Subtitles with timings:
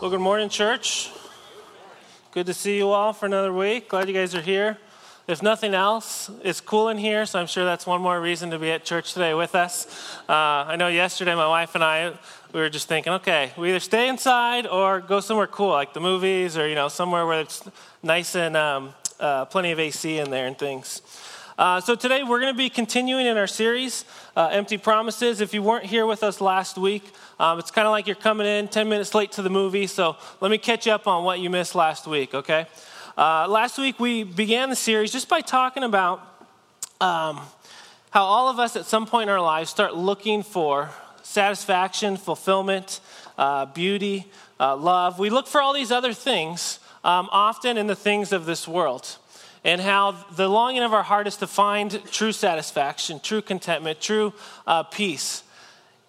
[0.00, 1.10] Well, good morning, church.
[2.30, 3.88] Good to see you all for another week.
[3.88, 4.78] Glad you guys are here.
[5.26, 8.60] If nothing else, it's cool in here, so I'm sure that's one more reason to
[8.60, 9.88] be at church today with us.
[10.28, 10.32] Uh,
[10.68, 12.12] I know yesterday my wife and I,
[12.52, 16.00] we were just thinking, okay, we either stay inside or go somewhere cool, like the
[16.00, 17.68] movies or, you know, somewhere where it's
[18.00, 21.02] nice and um, uh, plenty of AC in there and things.
[21.58, 24.04] Uh, so today we're going to be continuing in our series,
[24.36, 25.40] uh, Empty Promises.
[25.40, 27.02] If you weren't here with us last week,
[27.40, 29.88] um, it's kind of like you're coming in 10 minutes late to the movie.
[29.88, 32.66] So let me catch up on what you missed last week, okay?
[33.16, 36.20] Uh, last week we began the series just by talking about
[37.00, 37.40] um,
[38.10, 40.90] how all of us at some point in our lives start looking for
[41.24, 43.00] satisfaction, fulfillment,
[43.36, 44.30] uh, beauty,
[44.60, 45.18] uh, love.
[45.18, 49.18] We look for all these other things, um, often in the things of this world
[49.68, 54.32] and how the longing of our heart is to find true satisfaction, true contentment, true
[54.66, 55.42] uh, peace.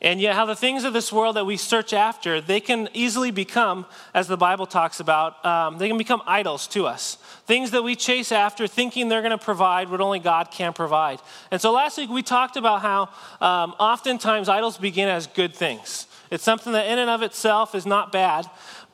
[0.01, 3.31] And yet, how the things of this world that we search after, they can easily
[3.31, 7.17] become, as the Bible talks about, um, they can become idols to us.
[7.47, 11.19] Things that we chase after, thinking they're going to provide what only God can provide.
[11.51, 13.09] And so last week we talked about how
[13.45, 16.07] um, oftentimes idols begin as good things.
[16.31, 18.45] It's something that, in and of itself, is not bad,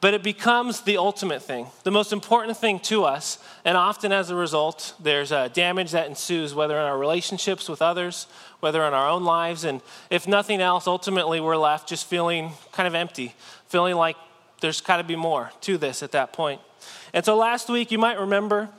[0.05, 3.39] but it becomes the ultimate thing, the most important thing to us.
[3.65, 7.81] And often, as a result, there's a damage that ensues, whether in our relationships with
[7.81, 8.27] others,
[8.59, 9.63] whether in our own lives.
[9.63, 9.81] And
[10.11, 13.33] if nothing else, ultimately, we're left just feeling kind of empty,
[13.65, 14.15] feeling like
[14.61, 16.61] there's got to be more to this at that point.
[17.11, 18.69] And so, last week, you might remember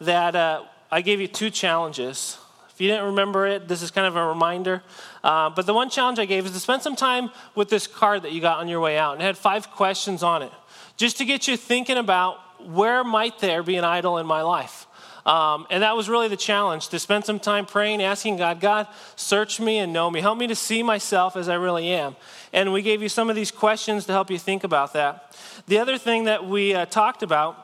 [0.00, 2.38] that uh, I gave you two challenges
[2.74, 4.82] if you didn't remember it, this is kind of a reminder.
[5.22, 8.22] Uh, but the one challenge I gave is to spend some time with this card
[8.22, 9.12] that you got on your way out.
[9.12, 10.50] And it had five questions on it,
[10.96, 14.88] just to get you thinking about where might there be an idol in my life.
[15.24, 18.88] Um, and that was really the challenge to spend some time praying, asking God, God,
[19.14, 20.20] search me and know me.
[20.20, 22.16] Help me to see myself as I really am.
[22.52, 25.34] And we gave you some of these questions to help you think about that.
[25.68, 27.56] The other thing that we uh, talked about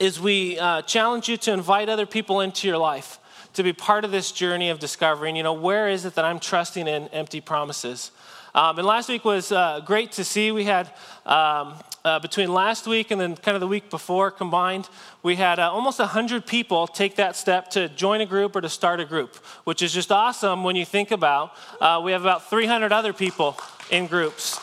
[0.00, 3.20] is we uh, challenge you to invite other people into your life
[3.54, 6.40] to be part of this journey of discovering, you know, where is it that I'm
[6.40, 8.10] trusting in empty promises?
[8.54, 10.52] Um, and last week was uh, great to see.
[10.52, 10.90] We had,
[11.24, 14.88] um, uh, between last week and then kind of the week before combined,
[15.22, 18.68] we had uh, almost 100 people take that step to join a group or to
[18.68, 22.50] start a group, which is just awesome when you think about uh, we have about
[22.50, 23.56] 300 other people
[23.90, 24.60] in groups.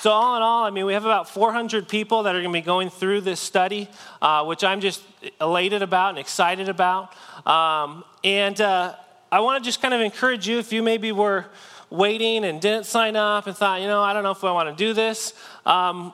[0.00, 2.56] So, all in all, I mean, we have about 400 people that are going to
[2.56, 3.88] be going through this study,
[4.22, 5.02] uh, which I'm just
[5.40, 7.16] elated about and excited about.
[7.44, 8.94] Um, and uh,
[9.32, 11.46] I want to just kind of encourage you if you maybe were
[11.90, 14.68] waiting and didn't sign up and thought, you know, I don't know if I want
[14.68, 15.34] to do this.
[15.66, 16.12] Um,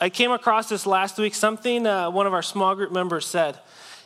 [0.00, 3.60] I came across this last week, something uh, one of our small group members said.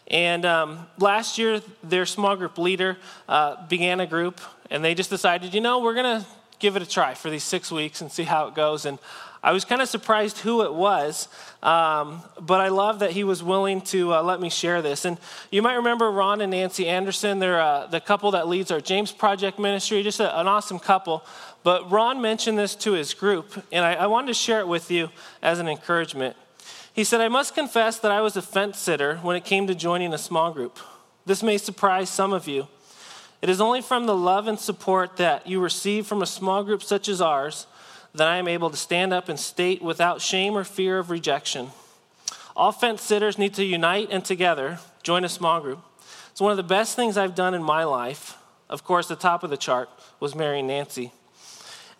[0.08, 4.38] And um, last year, their small group leader uh, began a group,
[4.70, 6.26] and they just decided, you know, we're going to
[6.58, 8.84] give it a try for these six weeks and see how it goes.
[8.84, 8.98] And
[9.42, 11.28] I was kind of surprised who it was,
[11.62, 15.04] um, but I love that he was willing to uh, let me share this.
[15.04, 15.16] And
[15.52, 17.38] you might remember Ron and Nancy Anderson.
[17.38, 21.24] They're uh, the couple that leads our James Project ministry, just a, an awesome couple.
[21.62, 24.90] But Ron mentioned this to his group, and I, I wanted to share it with
[24.90, 26.36] you as an encouragement.
[26.92, 29.74] He said, I must confess that I was a fence sitter when it came to
[29.74, 30.80] joining a small group.
[31.26, 32.66] This may surprise some of you.
[33.40, 36.82] It is only from the love and support that you receive from a small group
[36.82, 37.66] such as ours
[38.14, 41.68] that I am able to stand up and state without shame or fear of rejection.
[42.56, 45.78] All fence sitters need to unite and together join a small group.
[46.32, 48.36] It's one of the best things I've done in my life.
[48.68, 49.88] Of course, the top of the chart
[50.18, 51.12] was marrying Nancy.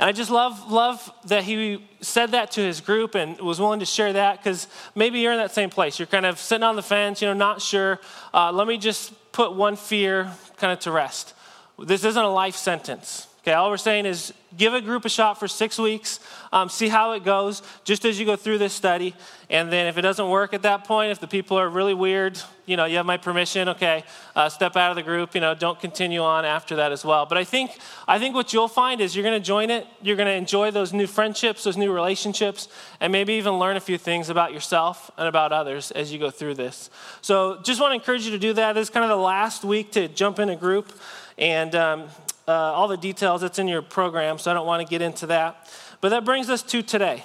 [0.01, 3.81] And I just love, love that he said that to his group and was willing
[3.81, 5.99] to share that because maybe you're in that same place.
[5.99, 8.01] You're kind of sitting on the fence, you know, not sure.
[8.33, 11.35] Uh, let me just put one fear kind of to rest.
[11.79, 13.28] This isn't a life sentence.
[13.43, 16.19] Okay, all we're saying is give a group a shot for six weeks,
[16.53, 19.15] um, see how it goes, just as you go through this study.
[19.49, 22.41] And then if it doesn't work at that point, if the people are really weird,
[22.67, 24.05] you know, you have my permission, okay,
[24.35, 27.27] uh, step out of the group, you know, don't continue on after that as well.
[27.27, 27.79] But I think,
[28.09, 30.73] I think what you'll find is you're going to join it, you're going to enjoy
[30.73, 32.69] those new friendships, those new relationships,
[33.01, 36.31] and maybe even learn a few things about yourself and about others as you go
[36.31, 36.91] through this.
[37.23, 38.73] So just want to encourage you to do that.
[38.73, 40.93] This is kind of the last week to jump in a group.
[41.39, 42.09] And um,
[42.49, 45.27] uh, all the details, it's in your program, so I don't want to get into
[45.27, 45.69] that.
[46.01, 47.25] But that brings us to today.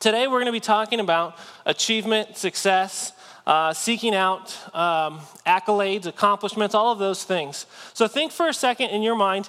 [0.00, 3.12] Today, we're going to be talking about achievement, success,
[3.46, 7.66] uh, seeking out um, accolades, accomplishments, all of those things.
[7.94, 9.48] So, think for a second in your mind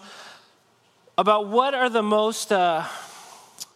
[1.17, 2.85] about what are the most, uh,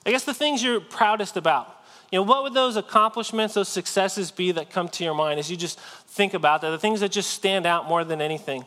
[0.06, 1.84] I guess, the things you're proudest about.
[2.12, 5.50] You know, what would those accomplishments, those successes be that come to your mind as
[5.50, 6.70] you just think about that?
[6.70, 8.66] The things that just stand out more than anything.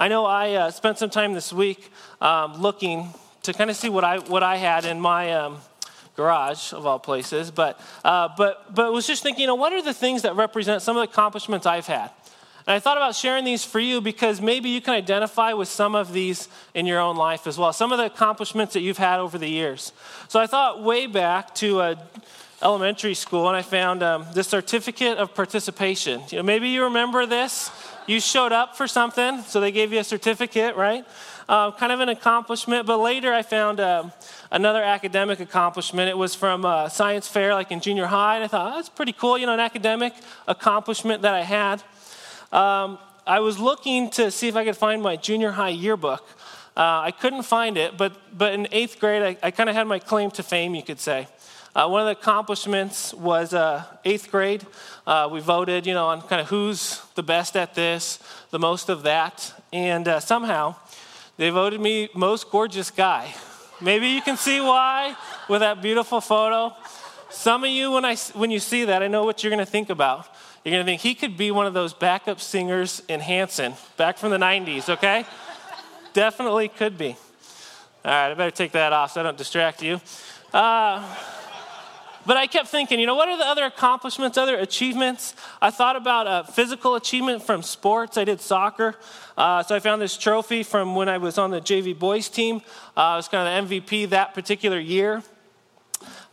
[0.00, 1.90] I know I uh, spent some time this week
[2.20, 3.08] um, looking
[3.42, 5.56] to kind of see what I, what I had in my um,
[6.14, 7.50] garage of all places.
[7.50, 10.82] But, uh, but, but was just thinking, you know, what are the things that represent
[10.82, 12.12] some of the accomplishments I've had?
[12.68, 15.96] And I thought about sharing these for you because maybe you can identify with some
[15.96, 19.18] of these in your own life as well, some of the accomplishments that you've had
[19.18, 19.92] over the years.
[20.28, 21.96] So I thought way back to a
[22.62, 26.22] elementary school and I found um, this certificate of participation.
[26.30, 27.70] You know, maybe you remember this.
[28.06, 31.04] You showed up for something, so they gave you a certificate, right?
[31.48, 32.86] Uh, kind of an accomplishment.
[32.86, 34.04] But later I found uh,
[34.50, 36.08] another academic accomplishment.
[36.08, 38.88] It was from a science fair, like in junior high, and I thought, oh, that's
[38.88, 40.14] pretty cool, you know, an academic
[40.46, 41.82] accomplishment that I had.
[42.50, 46.26] Um, I was looking to see if I could find my junior high yearbook.
[46.76, 49.86] Uh, I couldn't find it, but, but in eighth grade, I, I kind of had
[49.86, 51.28] my claim to fame, you could say.
[51.78, 54.66] Uh, one of the accomplishments was uh, eighth grade.
[55.06, 58.18] Uh, we voted, you know, on kind of who's the best at this,
[58.50, 60.74] the most of that, and uh, somehow
[61.36, 63.32] they voted me most gorgeous guy.
[63.80, 65.14] Maybe you can see why
[65.48, 66.74] with that beautiful photo.
[67.30, 69.70] Some of you, when I when you see that, I know what you're going to
[69.70, 70.26] think about.
[70.64, 74.18] You're going to think he could be one of those backup singers in Hanson, back
[74.18, 75.24] from the 90s, okay?
[76.12, 77.16] Definitely could be.
[78.04, 80.00] All right, I better take that off so I don't distract you.
[80.52, 81.04] Uh,
[82.28, 85.34] but I kept thinking, you know, what are the other accomplishments, other achievements?
[85.62, 88.18] I thought about a physical achievement from sports.
[88.18, 88.96] I did soccer.
[89.34, 92.56] Uh, so I found this trophy from when I was on the JV boys team.
[92.94, 95.22] Uh, I was kind of the MVP that particular year.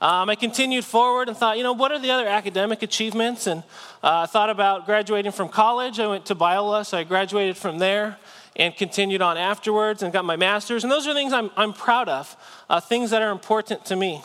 [0.02, 3.48] Um, I continued forward and thought, you know, what are the other academic achievements?
[3.48, 3.64] And
[4.04, 6.02] I uh, thought about graduating from college.
[6.02, 8.18] I went to Biola, so I graduated from there
[8.58, 10.84] and continued on afterwards and got my master's.
[10.84, 12.36] And those are things I'm, I'm proud of,
[12.70, 14.22] uh, things that are important to me.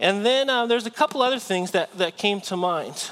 [0.00, 3.10] And then uh, there's a couple other things that, that came to mind.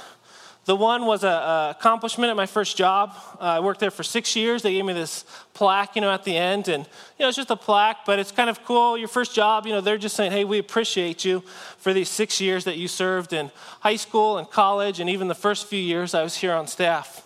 [0.67, 3.13] The one was an accomplishment at my first job.
[3.41, 4.63] Uh, I worked there for six years.
[4.63, 5.25] They gave me this
[5.55, 8.33] plaque, you know, at the end, and you know, it's just a plaque, but it's
[8.33, 8.99] kind of cool.
[8.99, 11.41] Your first job, you know, they're just saying, "Hey, we appreciate you
[11.79, 15.37] for these six years that you served in high school and college, and even the
[15.37, 17.23] first few years I was here on staff."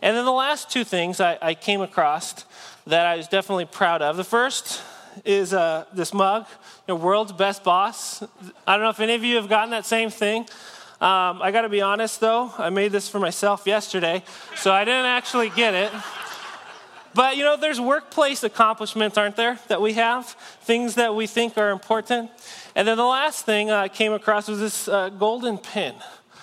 [0.00, 2.46] And then the last two things I, I came across
[2.86, 4.16] that I was definitely proud of.
[4.16, 4.80] The first
[5.26, 6.46] is uh, this mug,
[6.86, 8.22] you know, world's best boss.
[8.66, 10.42] I don't know if any of you have gotten that same thing.
[11.00, 14.22] Um, I got to be honest though, I made this for myself yesterday,
[14.54, 15.92] so I didn't actually get it.
[17.12, 20.26] But you know, there's workplace accomplishments, aren't there, that we have?
[20.62, 22.30] Things that we think are important.
[22.74, 25.94] And then the last thing I came across was this uh, golden pin.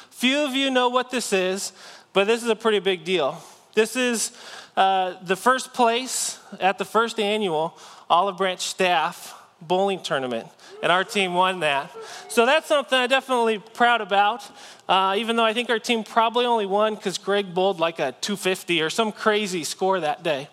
[0.10, 1.74] Few of you know what this is,
[2.12, 3.42] but this is a pretty big deal.
[3.76, 4.32] This is
[4.76, 7.78] uh, the first place at the first annual
[8.10, 10.48] Olive Branch staff bowling tournament
[10.84, 11.92] and our team won that.
[12.28, 14.44] So that's something I'm definitely proud about.
[14.88, 18.12] Uh, even though I think our team probably only won because Greg bowled like a
[18.20, 20.50] 250 or some crazy score that day.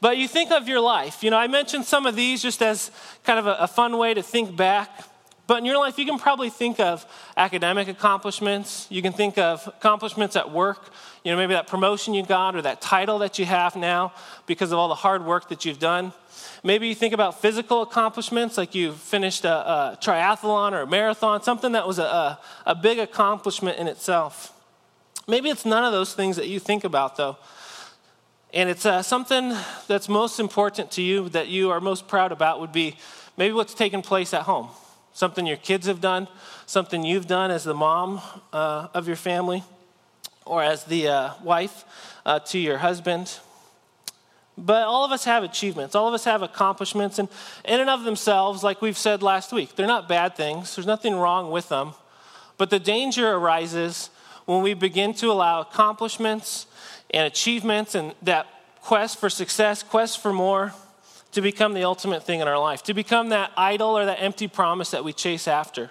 [0.00, 1.22] But you think of your life.
[1.22, 2.90] You know, I mentioned some of these just as
[3.24, 5.04] kind of a, a fun way to think back.
[5.46, 7.06] But in your life, you can probably think of
[7.36, 8.86] academic accomplishments.
[8.90, 10.90] You can think of accomplishments at work.
[11.24, 14.12] You know, maybe that promotion you got or that title that you have now
[14.46, 16.12] because of all the hard work that you've done.
[16.64, 21.42] Maybe you think about physical accomplishments, like you finished a, a triathlon or a marathon,
[21.42, 24.52] something that was a, a, big accomplishment in itself.
[25.28, 27.36] Maybe it's none of those things that you think about, though.
[28.52, 29.54] And it's uh, something
[29.86, 32.96] that's most important to you, that you are most proud about, would be
[33.36, 34.68] maybe what's taken place at home.
[35.12, 36.28] Something your kids have done,
[36.66, 38.20] something you've done as the mom
[38.52, 39.62] uh, of your family,
[40.44, 41.84] or as the uh, wife
[42.24, 43.38] uh, to your husband.
[44.58, 45.94] But all of us have achievements.
[45.94, 47.20] All of us have accomplishments.
[47.20, 47.28] And
[47.64, 50.74] in and of themselves, like we've said last week, they're not bad things.
[50.74, 51.92] There's nothing wrong with them.
[52.56, 54.10] But the danger arises
[54.46, 56.66] when we begin to allow accomplishments
[57.10, 58.46] and achievements and that
[58.82, 60.72] quest for success, quest for more,
[61.32, 64.48] to become the ultimate thing in our life, to become that idol or that empty
[64.48, 65.90] promise that we chase after.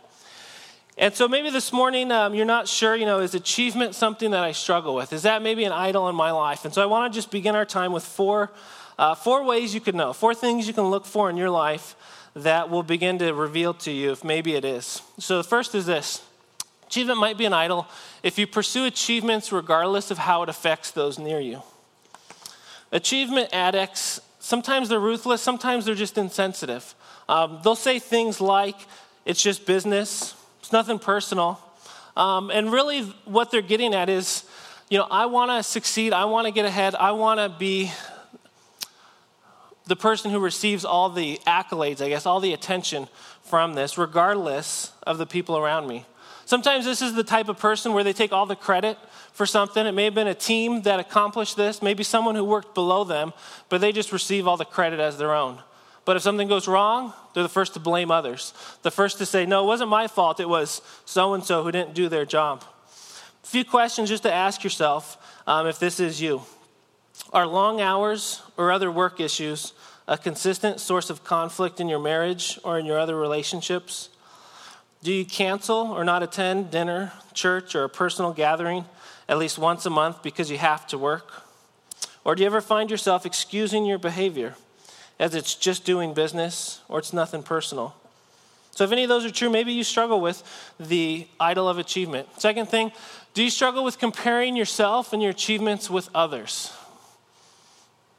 [0.99, 4.43] And so maybe this morning um, you're not sure, you know, is achievement something that
[4.43, 5.13] I struggle with?
[5.13, 6.65] Is that maybe an idol in my life?
[6.65, 8.51] And so I want to just begin our time with four,
[8.97, 11.95] uh, four ways you could know, four things you can look for in your life
[12.35, 15.03] that will begin to reveal to you if maybe it is.
[15.19, 16.23] So the first is this
[16.87, 17.87] achievement might be an idol
[18.23, 21.61] if you pursue achievements regardless of how it affects those near you.
[22.91, 26.95] Achievement addicts, sometimes they're ruthless, sometimes they're just insensitive.
[27.29, 28.77] Um, they'll say things like,
[29.25, 30.33] it's just business
[30.67, 31.61] it's nothing personal.
[32.17, 34.43] Um, and really, what they're getting at is,
[34.89, 36.11] you know, I want to succeed.
[36.11, 36.93] I want to get ahead.
[36.93, 37.89] I want to be
[39.85, 43.07] the person who receives all the accolades, I guess, all the attention
[43.43, 46.05] from this, regardless of the people around me.
[46.43, 48.97] Sometimes this is the type of person where they take all the credit
[49.31, 49.85] for something.
[49.85, 53.31] It may have been a team that accomplished this, maybe someone who worked below them,
[53.69, 55.59] but they just receive all the credit as their own.
[56.07, 58.53] But if something goes wrong, they're the first to blame others.
[58.81, 61.71] The first to say, no, it wasn't my fault, it was so and so who
[61.73, 62.63] didn't do their job.
[63.43, 66.43] A few questions just to ask yourself um, if this is you.
[67.33, 69.73] Are long hours or other work issues
[70.07, 74.07] a consistent source of conflict in your marriage or in your other relationships?
[75.03, 78.85] Do you cancel or not attend dinner, church, or a personal gathering
[79.27, 81.43] at least once a month because you have to work?
[82.23, 84.55] Or do you ever find yourself excusing your behavior
[85.19, 87.95] as it's just doing business or it's nothing personal?
[88.71, 90.43] So, if any of those are true, maybe you struggle with
[90.79, 92.27] the idol of achievement.
[92.39, 92.91] Second thing,
[93.33, 96.71] do you struggle with comparing yourself and your achievements with others?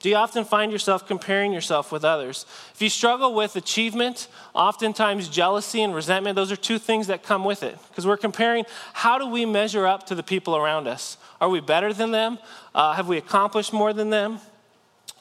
[0.00, 2.46] Do you often find yourself comparing yourself with others?
[2.72, 7.44] If you struggle with achievement, oftentimes jealousy and resentment, those are two things that come
[7.44, 7.76] with it.
[7.88, 11.16] Because we're comparing how do we measure up to the people around us?
[11.40, 12.38] Are we better than them?
[12.74, 14.38] Uh, have we accomplished more than them?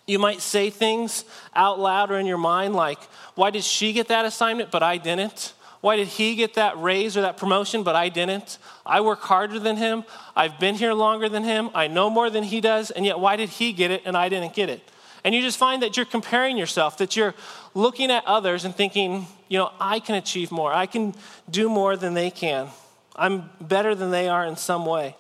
[0.07, 2.99] You might say things out loud or in your mind like,
[3.35, 5.53] why did she get that assignment but I didn't?
[5.81, 8.57] Why did he get that raise or that promotion, but I didn't?
[8.85, 10.05] I work harder than him.
[10.35, 11.69] I've been here longer than him.
[11.75, 12.89] I know more than he does.
[12.89, 14.81] And yet, why did he get it and I didn't get it?
[15.23, 17.35] And you just find that you're comparing yourself, that you're
[17.73, 20.73] looking at others and thinking, you know, I can achieve more.
[20.73, 21.13] I can
[21.49, 22.69] do more than they can.
[23.15, 25.15] I'm better than they are in some way.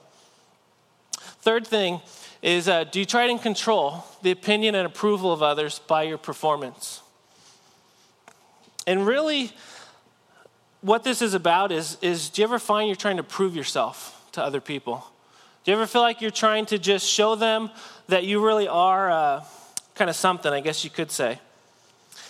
[1.41, 2.01] Third thing
[2.47, 6.17] is uh, do you try to control the opinion and approval of others by your
[6.17, 7.01] performance?
[8.87, 9.51] And really,
[10.79, 14.25] what this is about is, is do you ever find you're trying to prove yourself
[14.31, 15.05] to other people?
[15.65, 17.69] Do you ever feel like you're trying to just show them
[18.07, 19.43] that you really are uh,
[19.95, 21.39] kind of something, I guess you could say?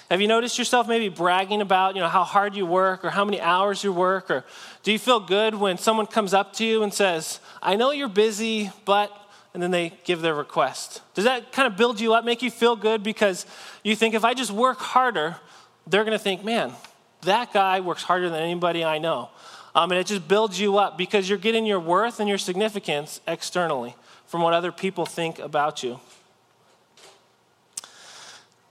[0.09, 3.23] Have you noticed yourself maybe bragging about, you know, how hard you work or how
[3.23, 4.31] many hours you work?
[4.31, 4.45] Or
[4.81, 8.07] do you feel good when someone comes up to you and says, I know you're
[8.07, 9.11] busy, but,
[9.57, 11.01] and then they give their request?
[11.15, 13.47] Does that kind of build you up, make you feel good because
[13.83, 15.37] you think if I just work harder,
[15.87, 16.73] they're going to think, man,
[17.21, 19.31] that guy works harder than anybody I know.
[19.73, 23.19] Um, and it just builds you up because you're getting your worth and your significance
[23.27, 23.95] externally
[24.27, 25.99] from what other people think about you.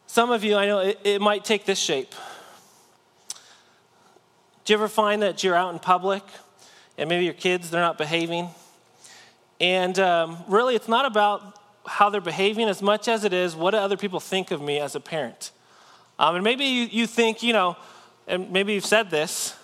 [0.07, 2.15] Some of you, I know it, it might take this shape.
[4.65, 6.23] Do you ever find that you're out in public
[6.97, 8.51] and maybe your kids, they're not behaving?
[9.61, 13.71] And um, really, it's not about how they're behaving as much as it is what
[13.71, 15.53] do other people think of me as a parent.
[16.19, 17.77] Um, and maybe you, you think, you know,
[18.27, 19.55] and maybe you've said this,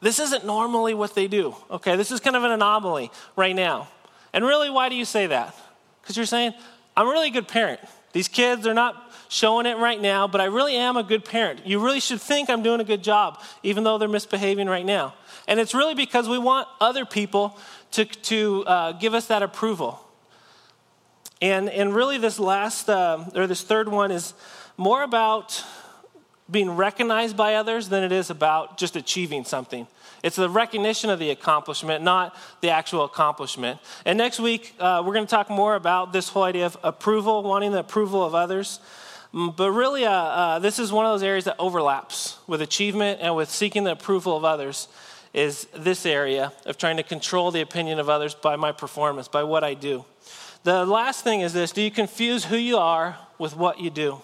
[0.00, 1.54] this isn't normally what they do.
[1.70, 3.88] Okay, this is kind of an anomaly right now.
[4.32, 5.54] And really, why do you say that?
[6.02, 6.52] Because you're saying,
[6.96, 7.80] I'm a really good parent.
[8.12, 11.66] These kids are not showing it right now, but I really am a good parent.
[11.66, 15.14] You really should think I'm doing a good job, even though they're misbehaving right now.
[15.46, 17.58] And it's really because we want other people
[17.92, 20.00] to, to uh, give us that approval.
[21.40, 24.34] And, and really, this last, uh, or this third one is
[24.76, 25.64] more about
[26.50, 29.86] being recognized by others than it is about just achieving something.
[30.22, 33.78] It's the recognition of the accomplishment, not the actual accomplishment.
[34.04, 37.42] And next week, uh, we're going to talk more about this whole idea of approval,
[37.42, 38.80] wanting the approval of others.
[39.32, 43.20] Mm, but really, uh, uh, this is one of those areas that overlaps with achievement
[43.20, 44.88] and with seeking the approval of others.
[45.34, 49.42] Is this area of trying to control the opinion of others by my performance, by
[49.42, 50.04] what I do.
[50.64, 54.20] The last thing is this do you confuse who you are with what you do?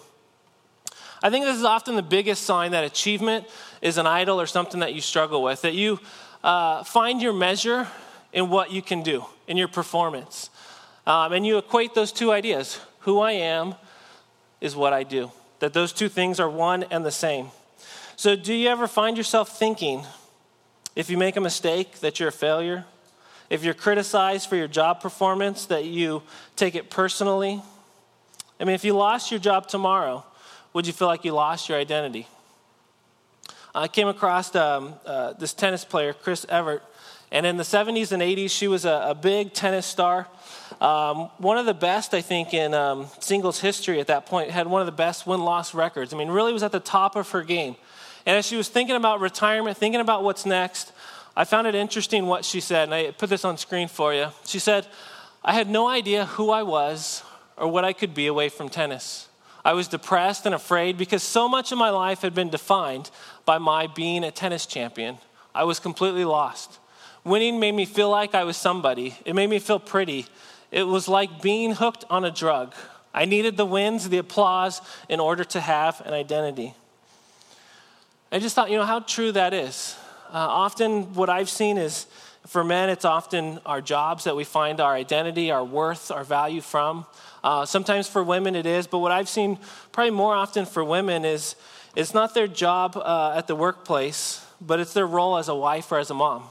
[1.23, 3.47] I think this is often the biggest sign that achievement
[3.81, 5.99] is an idol or something that you struggle with, that you
[6.43, 7.87] uh, find your measure
[8.33, 10.49] in what you can do, in your performance.
[11.07, 13.75] Um, and you equate those two ideas who I am
[14.61, 17.49] is what I do, that those two things are one and the same.
[18.17, 20.05] So, do you ever find yourself thinking,
[20.95, 22.85] if you make a mistake, that you're a failure?
[23.49, 26.23] If you're criticized for your job performance, that you
[26.55, 27.61] take it personally?
[28.59, 30.25] I mean, if you lost your job tomorrow,
[30.73, 32.27] would you feel like you lost your identity?
[33.73, 36.81] I came across um, uh, this tennis player, Chris Evert,
[37.31, 40.27] and in the 70s and 80s, she was a, a big tennis star.
[40.79, 44.67] Um, one of the best, I think, in um, singles history at that point, had
[44.67, 46.13] one of the best win loss records.
[46.13, 47.75] I mean, really was at the top of her game.
[48.25, 50.91] And as she was thinking about retirement, thinking about what's next,
[51.35, 54.27] I found it interesting what she said, and I put this on screen for you.
[54.45, 54.87] She said,
[55.43, 57.23] I had no idea who I was
[57.57, 59.27] or what I could be away from tennis.
[59.63, 63.09] I was depressed and afraid because so much of my life had been defined
[63.45, 65.17] by my being a tennis champion.
[65.53, 66.79] I was completely lost.
[67.23, 70.27] Winning made me feel like I was somebody, it made me feel pretty.
[70.71, 72.75] It was like being hooked on a drug.
[73.13, 76.73] I needed the wins, the applause, in order to have an identity.
[78.31, 79.95] I just thought, you know, how true that is.
[80.29, 82.07] Uh, often, what I've seen is
[82.47, 86.61] for men, it's often our jobs that we find our identity, our worth, our value
[86.61, 87.05] from.
[87.43, 89.59] Uh, sometimes for women it is, but what I've seen
[89.91, 91.55] probably more often for women is
[91.95, 95.91] It's not their job uh, at the workplace, but it's their role as a wife
[95.91, 96.43] or as a mom.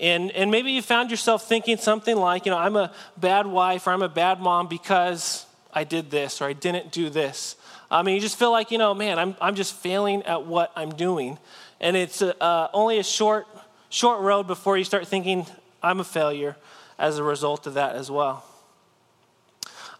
[0.00, 3.86] And, and maybe you found yourself thinking something like, you know, I'm a bad wife
[3.86, 7.56] or I'm a bad mom because I did this or I didn't do this.
[7.90, 10.72] I mean, you just feel like, you know, man, I'm, I'm just failing at what
[10.76, 11.38] I'm doing.
[11.80, 13.46] And it's uh, only a short,
[13.88, 15.46] short road before you start thinking,
[15.82, 16.56] I'm a failure
[16.98, 18.44] as a result of that as well.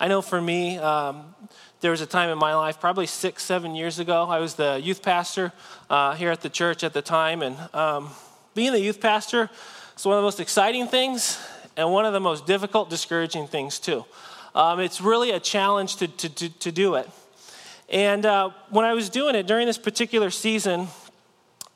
[0.01, 1.35] I know for me, um,
[1.81, 4.81] there was a time in my life, probably six, seven years ago, I was the
[4.83, 5.53] youth pastor
[5.89, 7.43] uh, here at the church at the time.
[7.43, 8.11] And um,
[8.55, 9.49] being the youth pastor
[9.97, 11.39] is one of the most exciting things
[11.77, 14.05] and one of the most difficult, discouraging things, too.
[14.55, 17.09] Um, it's really a challenge to, to, to, to do it.
[17.89, 20.89] And uh, when I was doing it during this particular season,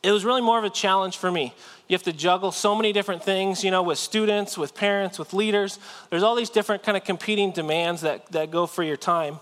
[0.02, 1.54] it was really more of a challenge for me.
[1.88, 5.32] You have to juggle so many different things, you know, with students, with parents, with
[5.32, 5.78] leaders.
[6.10, 9.40] There's all these different kind of competing demands that, that go for your time.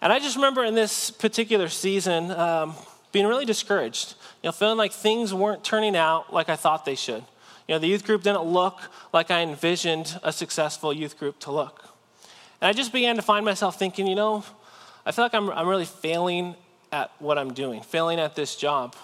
[0.00, 2.74] And I just remember in this particular season um,
[3.12, 6.96] being really discouraged, you know, feeling like things weren't turning out like I thought they
[6.96, 7.24] should.
[7.68, 8.80] You know, the youth group didn't look
[9.12, 11.88] like I envisioned a successful youth group to look.
[12.60, 14.44] And I just began to find myself thinking, you know,
[15.06, 16.54] I feel like I'm, I'm really failing
[16.92, 18.96] at what I'm doing, failing at this job.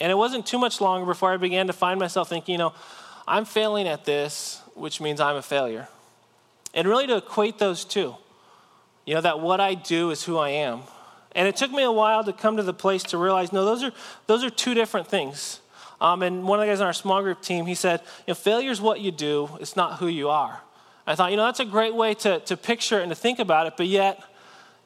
[0.00, 2.74] And it wasn't too much longer before I began to find myself thinking, you know,
[3.26, 5.88] I'm failing at this, which means I'm a failure.
[6.74, 8.16] And really to equate those two,
[9.06, 10.82] you know, that what I do is who I am.
[11.32, 13.82] And it took me a while to come to the place to realize, no, those
[13.82, 13.92] are,
[14.26, 15.60] those are two different things.
[16.00, 18.34] Um, and one of the guys on our small group team, he said, you know,
[18.34, 20.60] failure is what you do, it's not who you are.
[21.06, 23.38] I thought, you know, that's a great way to, to picture it and to think
[23.38, 24.22] about it, but yet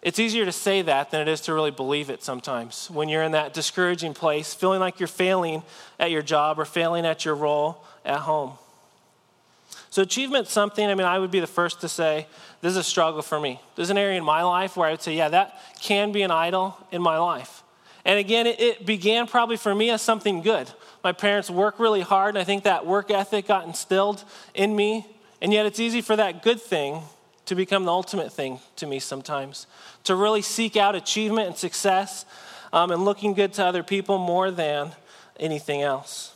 [0.00, 2.88] it's easier to say that than it is to really believe it sometimes.
[2.90, 5.62] When you're in that discouraging place, feeling like you're failing
[5.99, 8.52] at your job or failing at your role at home.
[9.90, 12.26] So, achievement's something, I mean, I would be the first to say,
[12.61, 13.61] this is a struggle for me.
[13.75, 16.31] There's an area in my life where I would say, yeah, that can be an
[16.31, 17.62] idol in my life.
[18.05, 20.71] And again, it, it began probably for me as something good.
[21.02, 24.25] My parents work really hard, and I think that work ethic got instilled
[24.55, 25.07] in me.
[25.40, 27.03] And yet, it's easy for that good thing
[27.49, 29.67] to become the ultimate thing to me sometimes.
[30.05, 32.27] To really seek out achievement and success
[32.75, 34.93] um, and looking good to other people more than
[35.41, 36.35] anything else.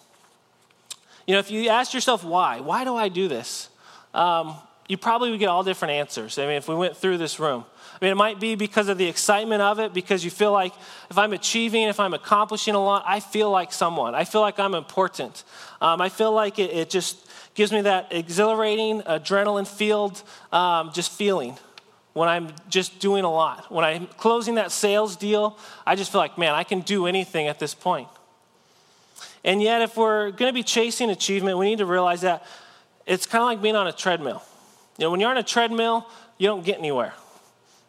[1.27, 3.68] You know, if you ask yourself why, why do I do this?
[4.14, 4.55] Um,
[4.88, 6.38] you probably would get all different answers.
[6.38, 7.64] I mean, if we went through this room.
[8.01, 10.72] I mean, it might be because of the excitement of it, because you feel like
[11.11, 14.14] if I'm achieving, if I'm accomplishing a lot, I feel like someone.
[14.14, 15.44] I feel like I'm important.
[15.81, 17.18] Um, I feel like it, it, just
[17.54, 21.56] gives me that exhilarating, adrenaline filled um, just feeling
[22.12, 23.70] when I'm just doing a lot.
[23.70, 27.48] When I'm closing that sales deal, I just feel like, man, I can do anything
[27.48, 28.08] at this point.
[29.44, 32.46] And yet, if we're going to be chasing achievement, we need to realize that
[33.06, 34.42] it's kind of like being on a treadmill.
[34.98, 36.06] You know, when you're on a treadmill,
[36.38, 37.14] you don't get anywhere.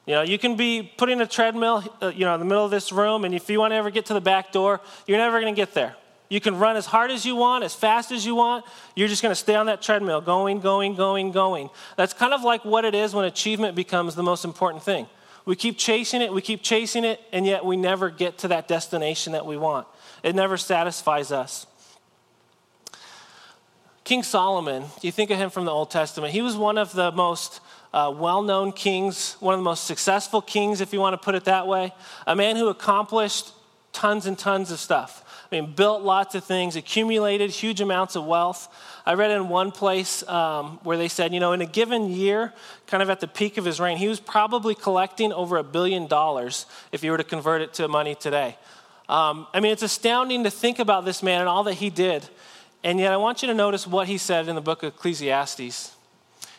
[0.06, 2.72] You know, you can be putting a treadmill, uh, you know, in the middle of
[2.72, 5.40] this room, and if you want to ever get to the back door, you're never
[5.40, 5.96] going to get there.
[6.34, 8.66] You can run as hard as you want, as fast as you want.
[8.96, 11.70] You're just going to stay on that treadmill, going, going, going, going.
[11.96, 15.06] That's kind of like what it is when achievement becomes the most important thing.
[15.46, 18.68] We keep chasing it, we keep chasing it, and yet we never get to that
[18.68, 19.86] destination that we want.
[20.24, 21.68] It never satisfies us.
[24.04, 27.12] King Solomon, you think of him from the Old Testament, he was one of the
[27.12, 27.62] most
[27.94, 31.36] uh, well known kings, one of the most successful kings, if you want to put
[31.36, 31.94] it that way.
[32.26, 33.52] A man who accomplished
[33.92, 35.23] tons and tons of stuff.
[35.54, 38.74] I mean, built lots of things, accumulated huge amounts of wealth.
[39.06, 42.52] I read in one place um, where they said, you know, in a given year,
[42.88, 46.08] kind of at the peak of his reign, he was probably collecting over a billion
[46.08, 48.58] dollars if you were to convert it to money today.
[49.08, 52.28] Um, I mean, it's astounding to think about this man and all that he did.
[52.84, 55.94] And yet, I want you to notice what he said in the book of Ecclesiastes.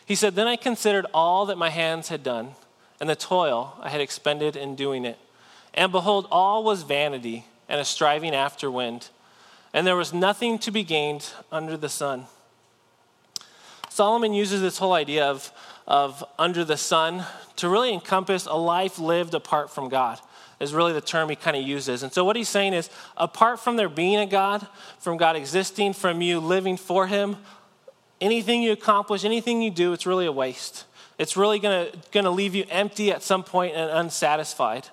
[0.05, 2.51] He said, Then I considered all that my hands had done
[3.01, 5.19] and the toil I had expended in doing it.
[5.73, 9.09] And behold, all was vanity and a striving after wind,
[9.73, 12.25] and there was nothing to be gained under the sun.
[13.89, 15.51] Solomon uses this whole idea of,
[15.87, 17.25] of under the sun
[17.55, 20.19] to really encompass a life lived apart from God
[20.59, 22.03] is really the term he kind of uses.
[22.03, 24.67] And so what he's saying is apart from there being a God,
[24.99, 27.37] from God existing, from you living for him,
[28.21, 30.85] anything you accomplish, anything you do, it's really a waste.
[31.17, 34.89] It's really going to leave you empty at some point and unsatisfied.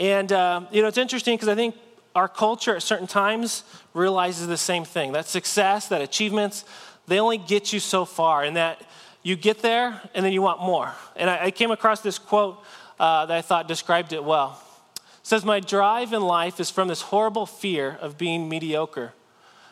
[0.00, 1.76] And, uh, you know, it's interesting because I think
[2.14, 3.62] our culture at certain times
[3.94, 6.64] realizes the same thing that success, that achievements,
[7.06, 8.80] they only get you so far, and that
[9.22, 10.92] you get there and then you want more.
[11.16, 12.64] And I, I came across this quote
[12.98, 14.60] uh, that I thought described it well.
[14.96, 19.12] It says, My drive in life is from this horrible fear of being mediocre.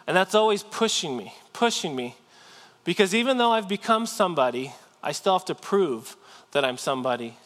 [0.06, 2.16] And that's always pushing me, pushing me.
[2.84, 6.16] Because even though I've become somebody, I still have to prove
[6.52, 7.36] that I'm somebody.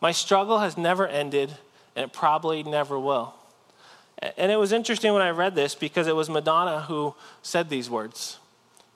[0.00, 1.54] My struggle has never ended,
[1.96, 3.34] and it probably never will.
[4.36, 7.90] And it was interesting when I read this because it was Madonna who said these
[7.90, 8.38] words.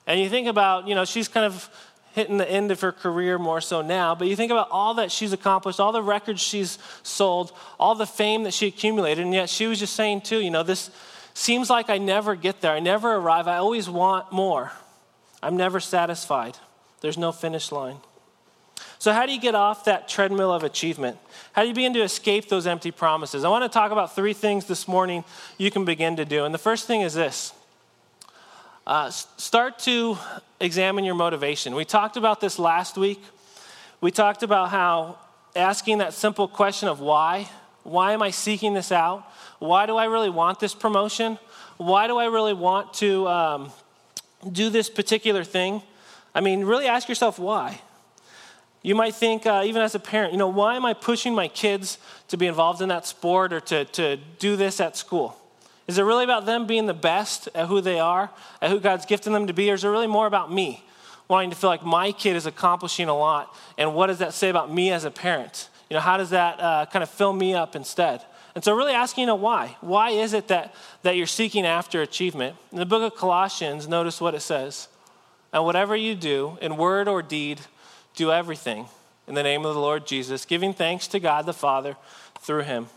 [0.07, 1.69] And you think about, you know, she's kind of
[2.13, 5.11] hitting the end of her career more so now, but you think about all that
[5.11, 9.49] she's accomplished, all the records she's sold, all the fame that she accumulated, and yet
[9.49, 10.89] she was just saying, too, you know, this
[11.33, 12.73] seems like I never get there.
[12.73, 13.47] I never arrive.
[13.47, 14.71] I always want more.
[15.41, 16.57] I'm never satisfied.
[16.99, 17.97] There's no finish line.
[19.01, 21.17] So, how do you get off that treadmill of achievement?
[21.53, 23.43] How do you begin to escape those empty promises?
[23.43, 25.23] I want to talk about three things this morning
[25.57, 26.45] you can begin to do.
[26.45, 27.51] And the first thing is this
[28.85, 30.19] uh, start to
[30.59, 31.73] examine your motivation.
[31.73, 33.19] We talked about this last week.
[34.01, 35.17] We talked about how
[35.55, 37.49] asking that simple question of why,
[37.81, 39.27] why am I seeking this out?
[39.57, 41.39] Why do I really want this promotion?
[41.77, 43.71] Why do I really want to um,
[44.51, 45.81] do this particular thing?
[46.35, 47.81] I mean, really ask yourself why.
[48.83, 51.47] You might think, uh, even as a parent, you know, why am I pushing my
[51.47, 55.37] kids to be involved in that sport or to, to do this at school?
[55.87, 59.05] Is it really about them being the best at who they are, at who God's
[59.05, 60.83] gifted them to be, or is it really more about me
[61.27, 63.55] wanting to feel like my kid is accomplishing a lot?
[63.77, 65.69] And what does that say about me as a parent?
[65.89, 68.23] You know, how does that uh, kind of fill me up instead?
[68.55, 69.77] And so, really asking, you know, why?
[69.81, 72.55] Why is it that, that you're seeking after achievement?
[72.71, 74.87] In the book of Colossians, notice what it says.
[75.53, 77.61] And whatever you do, in word or deed,
[78.15, 78.87] do everything
[79.27, 81.95] in the name of the Lord Jesus, giving thanks to God the Father
[82.39, 82.87] through him.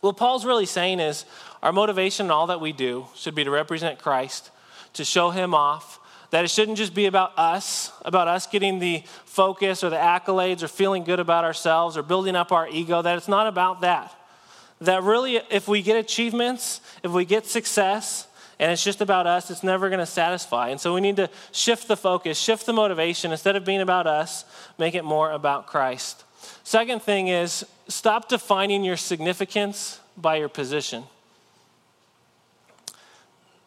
[0.00, 1.24] What Paul's really saying is
[1.62, 4.50] our motivation in all that we do should be to represent Christ,
[4.92, 5.98] to show him off,
[6.30, 10.62] that it shouldn't just be about us, about us getting the focus or the accolades
[10.62, 14.14] or feeling good about ourselves or building up our ego, that it's not about that.
[14.80, 18.27] That really, if we get achievements, if we get success,
[18.58, 20.70] and it's just about us, it's never going to satisfy.
[20.70, 23.30] And so we need to shift the focus, shift the motivation.
[23.30, 24.44] Instead of being about us,
[24.78, 26.24] make it more about Christ.
[26.64, 31.04] Second thing is stop defining your significance by your position.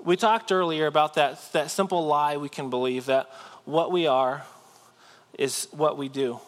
[0.04, 3.30] We talked earlier about that, that simple lie we can believe that
[3.66, 4.46] what we are
[5.38, 6.40] is what we do.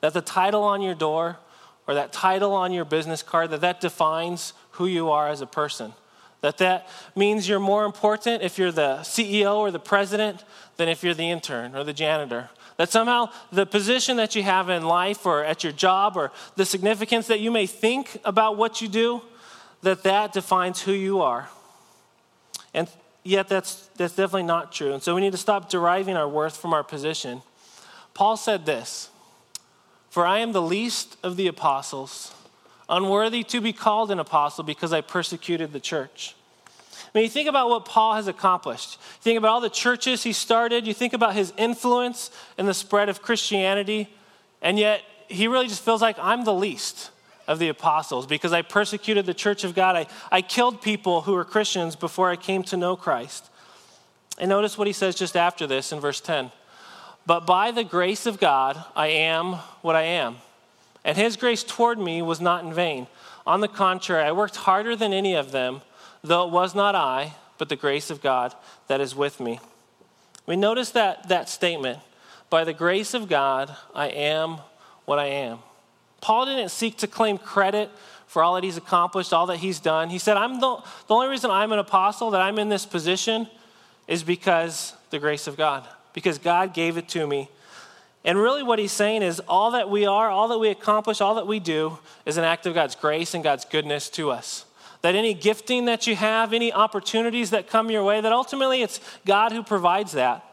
[0.00, 1.38] That the title on your door
[1.86, 5.46] or that title on your business card, that that defines who you are as a
[5.46, 5.92] person.
[6.40, 10.44] That that means you're more important if you're the CEO or the president
[10.76, 12.48] than if you're the intern or the janitor.
[12.78, 16.64] That somehow the position that you have in life or at your job or the
[16.64, 19.20] significance that you may think about what you do,
[19.82, 21.50] that that defines who you are.
[22.72, 22.88] And
[23.22, 24.94] yet that's, that's definitely not true.
[24.94, 27.42] And so we need to stop deriving our worth from our position.
[28.14, 29.10] Paul said this
[30.08, 32.34] For I am the least of the apostles,
[32.90, 36.34] unworthy to be called an apostle because I persecuted the church.
[37.12, 38.94] I mean, you think about what Paul has accomplished.
[38.94, 40.86] You think about all the churches he started.
[40.86, 44.08] You think about his influence in the spread of Christianity.
[44.60, 47.10] And yet, he really just feels like I'm the least
[47.46, 49.96] of the apostles because I persecuted the church of God.
[49.96, 53.50] I, I killed people who were Christians before I came to know Christ.
[54.38, 56.52] And notice what he says just after this in verse 10.
[57.26, 60.36] But by the grace of God, I am what I am.
[61.04, 63.06] And his grace toward me was not in vain.
[63.46, 65.82] On the contrary, I worked harder than any of them
[66.22, 68.54] though it was not I, but the grace of God
[68.88, 69.60] that is with me.
[70.46, 71.98] We notice that, that statement
[72.48, 74.58] by the grace of God, I am
[75.04, 75.58] what I am.
[76.20, 77.90] Paul didn't seek to claim credit
[78.26, 80.10] for all that he's accomplished, all that he's done.
[80.10, 83.48] He said, I'm the, the only reason I'm an apostle, that I'm in this position,
[84.06, 87.48] is because the grace of God, because God gave it to me.
[88.24, 91.36] And really, what he's saying is all that we are, all that we accomplish, all
[91.36, 94.66] that we do is an act of God's grace and God's goodness to us
[95.02, 99.00] that any gifting that you have, any opportunities that come your way, that ultimately it's
[99.24, 100.44] God who provides that.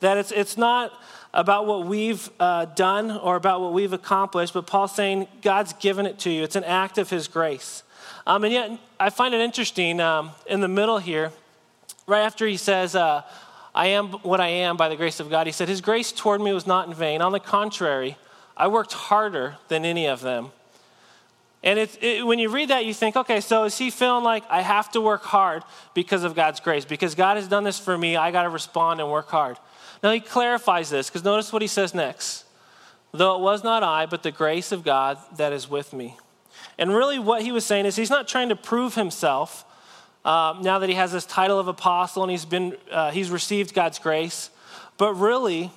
[0.00, 0.92] That it's, it's not
[1.34, 6.06] about what we've uh, done or about what we've accomplished, but Paul's saying God's given
[6.06, 6.42] it to you.
[6.42, 7.82] It's an act of his grace.
[8.26, 11.32] Um, and yet, I find it interesting um, in the middle here,
[12.06, 13.22] right after he says, uh,
[13.74, 16.40] I am what I am by the grace of God, he said, His grace toward
[16.40, 17.22] me was not in vain.
[17.22, 18.16] On the contrary,
[18.56, 20.52] I worked harder than any of them.
[21.62, 24.62] And it, when you read that, you think, okay, so is he feeling like I
[24.62, 26.86] have to work hard because of God's grace?
[26.86, 29.58] Because God has done this for me, I got to respond and work hard.
[30.02, 32.46] Now he clarifies this because notice what he says next.
[33.12, 36.16] Though it was not I, but the grace of God that is with me.
[36.78, 39.66] And really, what he was saying is he's not trying to prove himself
[40.24, 43.74] uh, now that he has this title of apostle and he's been uh, he's received
[43.74, 44.50] God's grace,
[44.98, 45.70] but really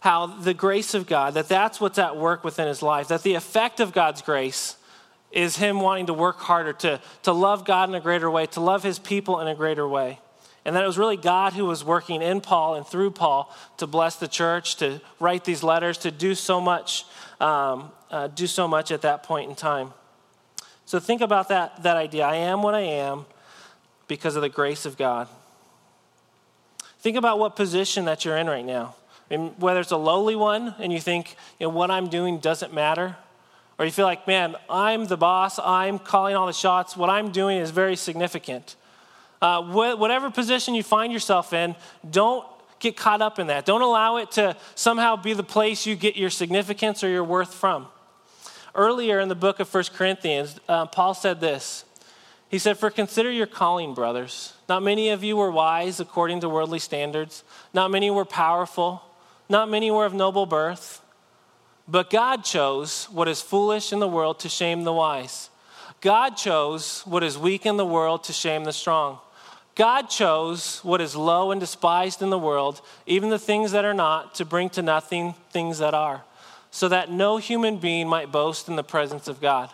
[0.00, 3.34] how the grace of God, that that's what's at work within his life, that the
[3.34, 4.76] effect of God's grace
[5.32, 8.60] is him wanting to work harder, to, to love God in a greater way, to
[8.60, 10.18] love his people in a greater way.
[10.64, 13.86] and that it was really God who was working in Paul and through Paul to
[13.86, 17.06] bless the church, to write these letters, to do so much,
[17.40, 19.94] um, uh, do so much at that point in time.
[20.88, 22.24] So think about that, that idea.
[22.24, 23.26] I am what I am
[24.06, 25.28] because of the grace of God.
[27.00, 28.94] Think about what position that you're in right now.
[29.30, 32.38] I mean, whether it's a lowly one and you think, you know, what I'm doing
[32.38, 33.16] doesn't matter,
[33.78, 37.32] or you feel like, man, I'm the boss, I'm calling all the shots, what I'm
[37.32, 38.74] doing is very significant.
[39.42, 41.76] Uh, wh- whatever position you find yourself in,
[42.10, 42.46] don't
[42.78, 43.66] get caught up in that.
[43.66, 47.52] Don't allow it to somehow be the place you get your significance or your worth
[47.52, 47.88] from.
[48.74, 51.84] Earlier in the book of 1 Corinthians, uh, Paul said this.
[52.48, 54.54] He said, For consider your calling, brothers.
[54.68, 59.02] Not many of you were wise according to worldly standards, not many were powerful,
[59.48, 61.02] not many were of noble birth.
[61.86, 65.48] But God chose what is foolish in the world to shame the wise.
[66.00, 69.18] God chose what is weak in the world to shame the strong.
[69.74, 73.94] God chose what is low and despised in the world, even the things that are
[73.94, 76.24] not, to bring to nothing things that are,
[76.70, 79.70] so that no human being might boast in the presence of God.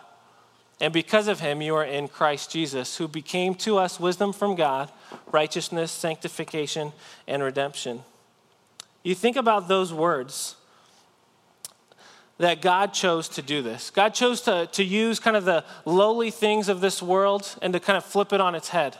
[0.81, 4.55] And because of him, you are in Christ Jesus, who became to us wisdom from
[4.55, 4.91] God,
[5.31, 6.93] righteousness, sanctification,
[7.27, 8.03] and redemption.
[9.03, 10.57] You think about those words
[12.39, 13.91] that God chose to do this.
[13.91, 17.81] God chose to, to use kind of the lowly things of this world and to
[17.81, 18.97] kind of flip it on its head.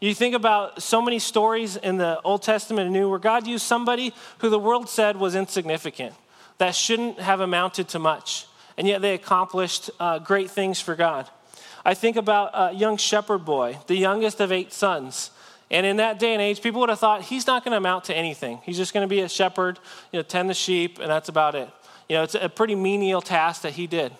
[0.00, 3.64] You think about so many stories in the Old Testament and New where God used
[3.64, 6.14] somebody who the world said was insignificant,
[6.58, 11.28] that shouldn't have amounted to much, and yet they accomplished uh, great things for God.
[11.84, 15.30] I think about a young shepherd boy, the youngest of eight sons.
[15.70, 18.04] And in that day and age, people would have thought he's not going to amount
[18.04, 18.60] to anything.
[18.64, 19.78] He's just going to be a shepherd,
[20.12, 21.68] you know, tend the sheep, and that's about it.
[22.08, 24.12] You know, it's a pretty menial task that he did.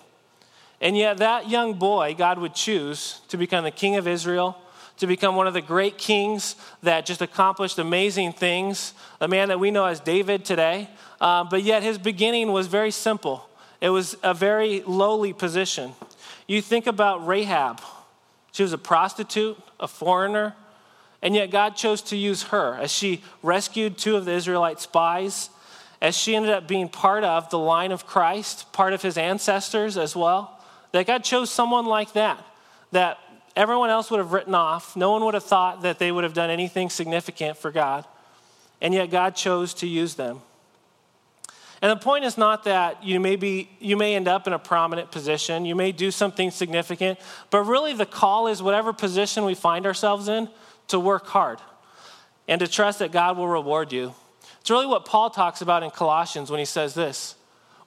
[0.81, 4.57] And yet, that young boy, God would choose to become the king of Israel,
[4.99, 9.59] to become one of the great kings that just accomplished amazing things, a man that
[9.59, 10.89] we know as David today.
[11.21, 13.49] Uh, but yet, his beginning was very simple,
[13.81, 15.93] it was a very lowly position.
[16.47, 17.81] You think about Rahab,
[18.53, 20.55] she was a prostitute, a foreigner,
[21.23, 25.51] and yet God chose to use her as she rescued two of the Israelite spies,
[26.01, 29.97] as she ended up being part of the line of Christ, part of his ancestors
[29.97, 30.61] as well.
[30.93, 32.45] That God chose someone like that,
[32.93, 33.19] that
[33.59, 34.97] everyone else would have written off.
[34.97, 38.07] No one would have thought that they would have done anything significant for God.
[38.81, 40.41] And yet God chose to use them.
[41.83, 44.59] And the point is not that you may, be, you may end up in a
[44.59, 47.19] prominent position, you may do something significant,
[47.51, 50.49] but really the call is whatever position we find ourselves in,
[50.89, 51.59] to work hard
[52.49, 54.15] and to trust that God will reward you.
[54.61, 57.35] It's really what Paul talks about in Colossians when he says this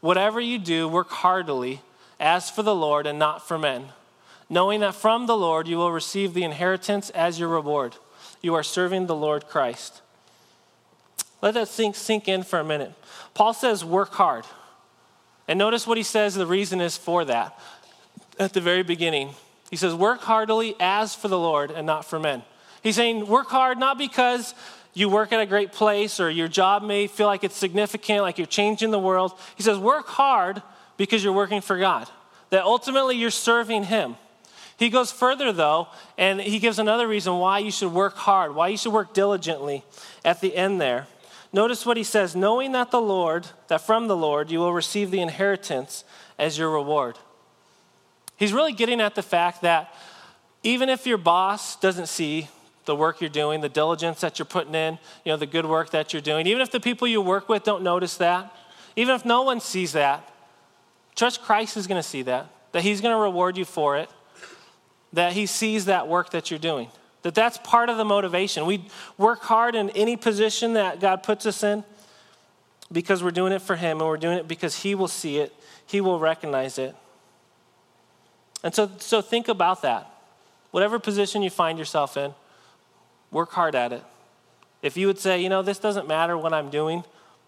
[0.01, 1.81] Whatever you do, work heartily
[2.19, 3.87] as for the Lord and not for men,
[4.51, 7.95] knowing that from the Lord you will receive the inheritance as your reward.
[8.41, 10.01] You are serving the Lord Christ.
[11.41, 12.93] Let that sink, sink in for a minute.
[13.33, 14.45] Paul says, work hard.
[15.47, 17.57] And notice what he says the reason is for that
[18.37, 19.29] at the very beginning.
[19.69, 22.43] He says, work heartily as for the Lord and not for men.
[22.83, 24.53] He's saying, work hard not because
[24.93, 28.37] you work at a great place or your job may feel like it's significant, like
[28.37, 29.31] you're changing the world.
[29.55, 30.61] He says, work hard
[30.97, 32.09] because you're working for God,
[32.49, 34.17] that ultimately you're serving Him.
[34.81, 38.69] He goes further, though, and he gives another reason why you should work hard, why
[38.69, 39.83] you should work diligently
[40.25, 41.05] at the end there.
[41.53, 45.11] Notice what he says knowing that the Lord, that from the Lord you will receive
[45.11, 46.03] the inheritance
[46.39, 47.19] as your reward.
[48.37, 49.93] He's really getting at the fact that
[50.63, 52.47] even if your boss doesn't see
[52.85, 55.91] the work you're doing, the diligence that you're putting in, you know, the good work
[55.91, 56.47] that you're doing.
[56.47, 58.51] Even if the people you work with don't notice that,
[58.95, 60.27] even if no one sees that,
[61.15, 64.09] trust Christ is going to see that, that He's going to reward you for it,
[65.13, 66.89] that He sees that work that you're doing.
[67.23, 68.65] That that's part of the motivation.
[68.65, 68.85] We
[69.17, 71.83] work hard in any position that God puts us in
[72.91, 75.53] because we're doing it for Him and we're doing it because He will see it,
[75.85, 76.95] He will recognize it.
[78.63, 80.07] And so, so think about that.
[80.71, 82.33] Whatever position you find yourself in,
[83.31, 84.03] Work hard at it.
[84.81, 87.03] If you would say, you know, this doesn't matter what I'm doing,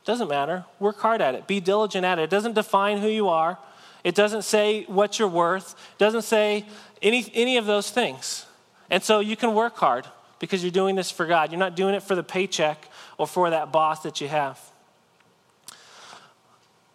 [0.06, 0.66] doesn't matter.
[0.80, 1.46] Work hard at it.
[1.46, 2.24] Be diligent at it.
[2.24, 3.58] It doesn't define who you are.
[4.04, 5.76] It doesn't say what you're worth.
[5.94, 6.66] It doesn't say
[7.04, 8.46] any, any of those things.
[8.90, 10.08] And so you can work hard
[10.40, 11.52] because you're doing this for God.
[11.52, 14.60] You're not doing it for the paycheck or for that boss that you have.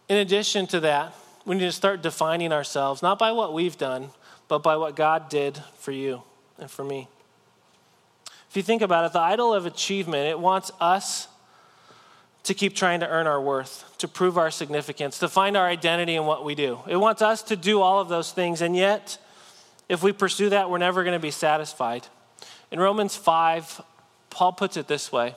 [0.08, 4.10] In addition to that, we need to start defining ourselves, not by what we've done,
[4.48, 6.22] but by what God did for you
[6.58, 7.08] and for me.
[8.50, 11.28] If you think about it, the idol of achievement, it wants us
[12.44, 16.14] to keep trying to earn our worth, to prove our significance, to find our identity
[16.14, 16.78] in what we do.
[16.88, 19.18] It wants us to do all of those things, and yet,
[19.88, 22.06] if we pursue that, we're never going to be satisfied.
[22.70, 23.80] In Romans 5,
[24.30, 25.34] Paul puts it this way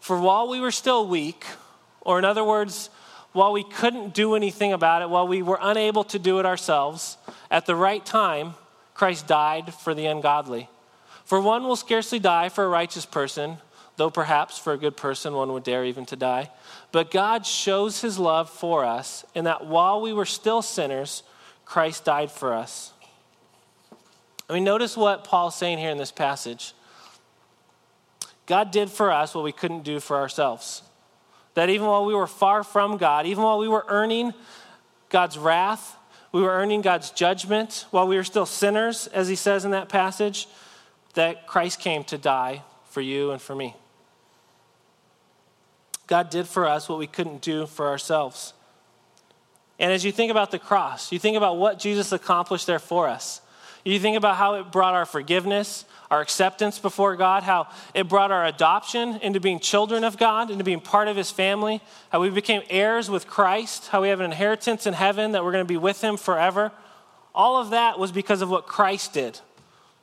[0.00, 1.44] For while we were still weak,
[2.00, 2.90] or in other words,
[3.32, 7.16] while we couldn't do anything about it, while we were unable to do it ourselves,
[7.50, 8.54] at the right time,
[8.94, 10.68] Christ died for the ungodly.
[11.24, 13.58] For one will scarcely die for a righteous person,
[13.96, 16.50] though perhaps for a good person one would dare even to die.
[16.90, 21.22] But God shows his love for us in that while we were still sinners,
[21.64, 22.92] Christ died for us.
[24.52, 26.74] I mean, notice what Paul's saying here in this passage.
[28.44, 30.82] God did for us what we couldn't do for ourselves.
[31.54, 34.34] That even while we were far from God, even while we were earning
[35.08, 35.96] God's wrath,
[36.32, 39.88] we were earning God's judgment, while we were still sinners, as he says in that
[39.88, 40.46] passage,
[41.14, 43.74] that Christ came to die for you and for me.
[46.06, 48.52] God did for us what we couldn't do for ourselves.
[49.78, 53.08] And as you think about the cross, you think about what Jesus accomplished there for
[53.08, 53.40] us.
[53.84, 58.30] You think about how it brought our forgiveness, our acceptance before God, how it brought
[58.30, 62.30] our adoption into being children of God, into being part of His family, how we
[62.30, 65.68] became heirs with Christ, how we have an inheritance in heaven that we're going to
[65.68, 66.70] be with Him forever.
[67.34, 69.40] All of that was because of what Christ did.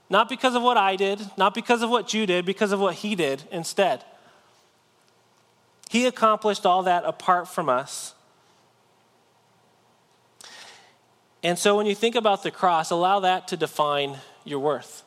[0.10, 2.96] Not because of what I did, not because of what you did, because of what
[2.96, 4.04] He did instead.
[5.90, 8.14] He accomplished all that apart from us.
[11.44, 15.04] And so when you think about the cross, allow that to define your worth.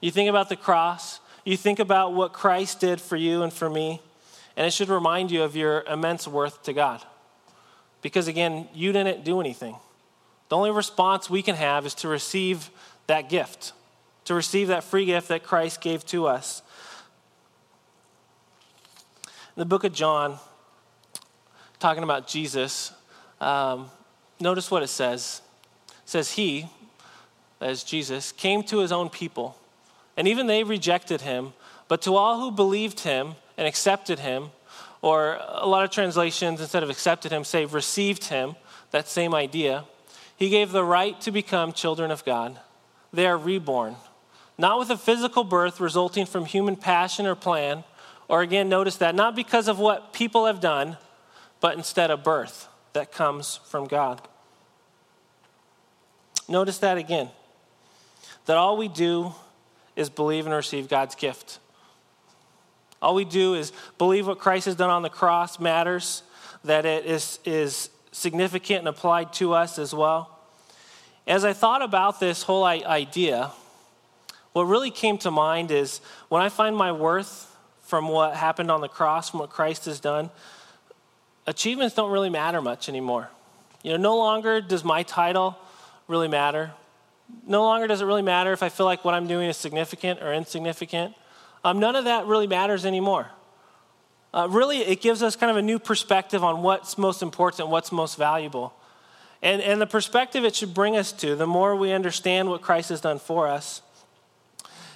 [0.00, 3.68] You think about the cross, you think about what Christ did for you and for
[3.68, 4.00] me,
[4.56, 7.04] and it should remind you of your immense worth to God.
[8.02, 9.76] Because again, you didn't do anything.
[10.48, 12.70] The only response we can have is to receive
[13.06, 13.72] that gift,
[14.24, 16.62] to receive that free gift that Christ gave to us.
[19.56, 20.38] In the book of John,
[21.78, 22.92] talking about Jesus,
[23.40, 23.90] um,
[24.38, 25.42] notice what it says
[26.06, 26.68] says he,
[27.60, 29.58] as Jesus, came to his own people,
[30.16, 31.52] and even they rejected him.
[31.88, 34.50] But to all who believed him and accepted him,
[35.02, 38.56] or a lot of translations, instead of accepted him, say received him,
[38.92, 39.84] that same idea,
[40.36, 42.58] he gave the right to become children of God.
[43.12, 43.96] They are reborn,
[44.56, 47.84] not with a physical birth resulting from human passion or plan,
[48.28, 50.96] or again, notice that, not because of what people have done,
[51.60, 54.20] but instead a birth that comes from God.
[56.48, 57.30] Notice that again.
[58.46, 59.34] That all we do
[59.96, 61.58] is believe and receive God's gift.
[63.02, 66.22] All we do is believe what Christ has done on the cross matters,
[66.64, 70.30] that it is, is significant and applied to us as well.
[71.26, 73.50] As I thought about this whole idea,
[74.52, 78.80] what really came to mind is when I find my worth from what happened on
[78.80, 80.30] the cross, from what Christ has done,
[81.46, 83.28] achievements don't really matter much anymore.
[83.82, 85.58] You know, no longer does my title
[86.08, 86.72] really matter.
[87.46, 90.22] No longer does it really matter if I feel like what I'm doing is significant
[90.22, 91.14] or insignificant.
[91.64, 93.28] Um, none of that really matters anymore.
[94.32, 97.90] Uh, really, it gives us kind of a new perspective on what's most important, what's
[97.90, 98.74] most valuable.
[99.42, 102.90] And, and the perspective it should bring us to, the more we understand what Christ
[102.90, 103.82] has done for us,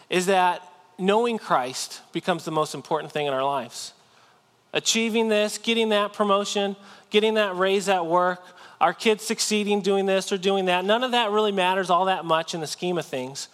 [0.08, 0.62] is that
[0.98, 3.94] knowing Christ becomes the most important thing in our lives.
[4.72, 6.76] Achieving this, getting that promotion,
[7.10, 8.42] getting that raise at work,
[8.80, 10.84] our kids succeeding doing this or doing that.
[10.84, 13.48] None of that really matters all that much in the scheme of things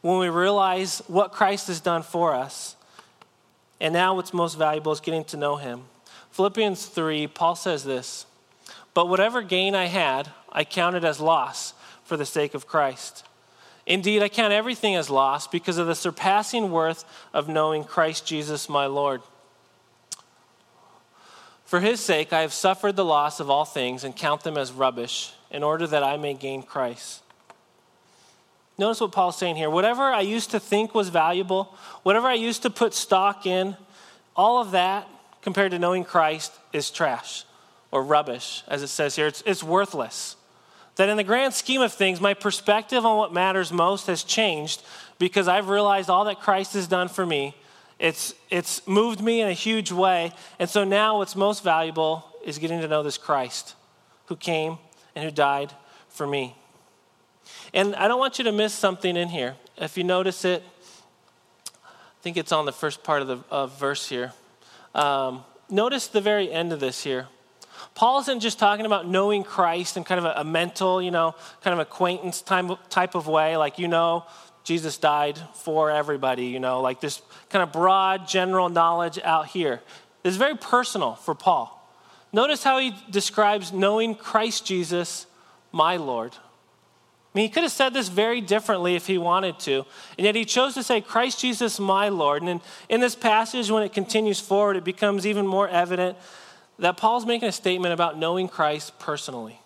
[0.00, 2.76] when we realize what Christ has done for us.
[3.80, 5.82] And now, what's most valuable is getting to know Him.
[6.30, 8.26] Philippians 3, Paul says this
[8.94, 11.74] But whatever gain I had, I counted as loss
[12.04, 13.24] for the sake of Christ.
[13.86, 18.68] Indeed, I count everything as loss because of the surpassing worth of knowing Christ Jesus
[18.68, 19.22] my Lord.
[21.66, 24.70] For his sake, I have suffered the loss of all things and count them as
[24.70, 27.22] rubbish in order that I may gain Christ.
[28.78, 29.68] Notice what Paul's saying here.
[29.68, 31.74] Whatever I used to think was valuable,
[32.04, 33.76] whatever I used to put stock in,
[34.36, 35.08] all of that
[35.42, 37.44] compared to knowing Christ is trash
[37.90, 39.26] or rubbish, as it says here.
[39.26, 40.36] It's, it's worthless.
[40.96, 44.82] That in the grand scheme of things, my perspective on what matters most has changed
[45.18, 47.56] because I've realized all that Christ has done for me
[47.98, 50.32] it's, it's moved me in a huge way.
[50.58, 53.74] And so now what's most valuable is getting to know this Christ
[54.26, 54.78] who came
[55.14, 55.72] and who died
[56.08, 56.56] for me.
[57.72, 59.54] And I don't want you to miss something in here.
[59.76, 60.62] If you notice it,
[61.74, 64.32] I think it's on the first part of the of verse here.
[64.94, 67.28] Um, notice the very end of this here.
[67.94, 71.34] Paul isn't just talking about knowing Christ in kind of a, a mental, you know,
[71.62, 74.24] kind of acquaintance type, type of way, like you know
[74.66, 79.80] Jesus died for everybody, you know, like this kind of broad general knowledge out here.
[80.24, 81.72] It's very personal for Paul.
[82.32, 85.26] Notice how he describes knowing Christ Jesus,
[85.70, 86.32] my Lord.
[86.34, 89.86] I mean, he could have said this very differently if he wanted to,
[90.18, 92.42] and yet he chose to say, Christ Jesus, my Lord.
[92.42, 96.18] And in, in this passage, when it continues forward, it becomes even more evident
[96.80, 99.60] that Paul's making a statement about knowing Christ personally.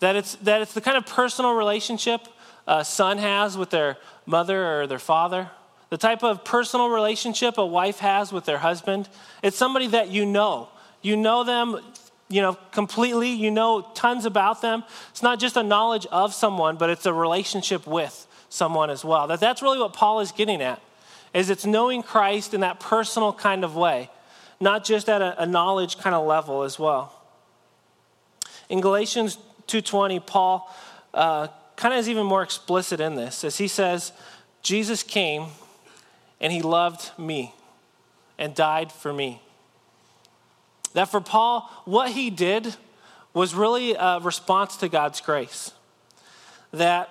[0.00, 2.26] That it's, that it's the kind of personal relationship
[2.66, 5.50] a son has with their mother or their father,
[5.90, 9.08] the type of personal relationship a wife has with their husband.
[9.42, 10.68] It's somebody that you know.
[11.02, 11.78] You know them,
[12.28, 13.30] you know, completely.
[13.30, 14.84] You know tons about them.
[15.10, 19.26] It's not just a knowledge of someone, but it's a relationship with someone as well.
[19.26, 20.80] That that's really what Paul is getting at.
[21.32, 24.10] Is it's knowing Christ in that personal kind of way,
[24.60, 27.12] not just at a, a knowledge kind of level as well.
[28.68, 29.36] In Galatians
[29.68, 30.72] 2:20, Paul
[31.12, 34.12] uh, kind of is even more explicit in this as he says,
[34.62, 35.46] Jesus came
[36.40, 37.54] and he loved me
[38.38, 39.40] and died for me.
[40.94, 42.76] That for Paul, what he did
[43.32, 45.72] was really a response to God's grace.
[46.72, 47.10] That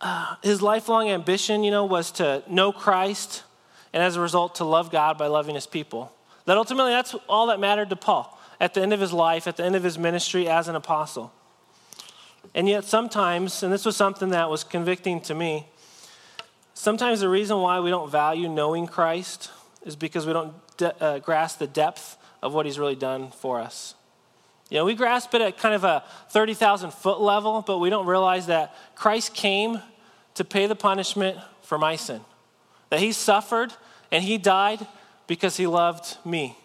[0.00, 3.44] uh, his lifelong ambition, you know, was to know Christ
[3.92, 6.12] and as a result to love God by loving his people.
[6.46, 9.56] That ultimately that's all that mattered to Paul at the end of his life, at
[9.56, 11.32] the end of his ministry as an apostle.
[12.54, 15.66] And yet, sometimes, and this was something that was convicting to me,
[16.74, 19.50] sometimes the reason why we don't value knowing Christ
[19.84, 23.60] is because we don't de- uh, grasp the depth of what he's really done for
[23.60, 23.94] us.
[24.70, 28.06] You know, we grasp it at kind of a 30,000 foot level, but we don't
[28.06, 29.80] realize that Christ came
[30.34, 32.20] to pay the punishment for my sin.
[32.88, 33.72] That he suffered
[34.12, 34.86] and he died
[35.26, 36.56] because he loved me.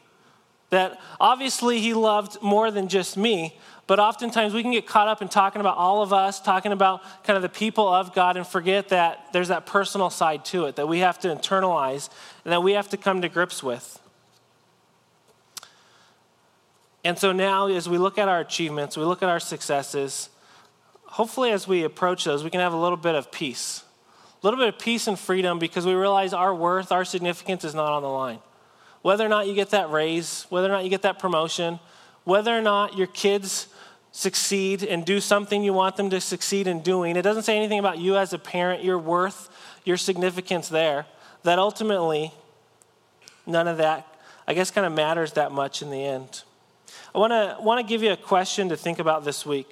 [0.72, 3.58] That obviously he loved more than just me,
[3.88, 7.02] but oftentimes we can get caught up in talking about all of us, talking about
[7.24, 10.76] kind of the people of God, and forget that there's that personal side to it
[10.78, 12.10] that we have to internalize
[12.44, 14.00] and that we have to come to grips with.
[17.04, 20.30] And so now, as we look at our achievements, we look at our successes,
[21.06, 23.84] hopefully, as we approach those, we can have a little bit of peace.
[24.42, 27.76] A little bit of peace and freedom because we realize our worth, our significance is
[27.76, 28.40] not on the line.
[29.06, 31.80] Whether or not you get that raise, whether or not you get that promotion,
[32.24, 33.68] whether or not your kids
[34.12, 37.16] succeed and do something you want them to succeed in doing.
[37.16, 39.48] It doesn't say anything about you as a parent, your worth,
[39.84, 41.06] your significance there.
[41.44, 42.34] That ultimately,
[43.46, 44.08] none of that,
[44.48, 46.42] I guess, kind of matters that much in the end.
[47.14, 49.72] I want to want to give you a question to think about this week.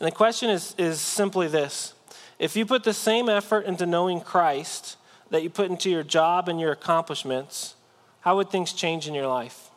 [0.00, 1.94] And the question is, is simply this
[2.40, 4.96] If you put the same effort into knowing Christ
[5.30, 7.76] that you put into your job and your accomplishments,
[8.22, 9.68] how would things change in your life?